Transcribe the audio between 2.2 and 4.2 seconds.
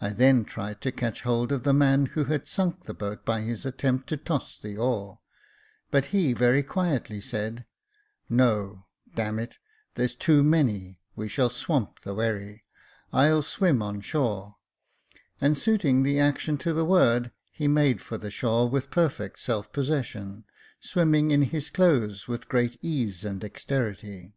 had sunk the boat by his attempt to